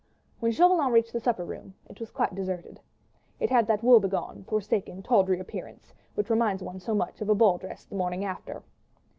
[0.39, 2.79] When Chauvelin reached the supper room it was quite deserted.
[3.39, 7.59] It had that woebegone, forsaken, tawdry appearance, which reminds one so much of a ball
[7.59, 8.63] dress, the morning after.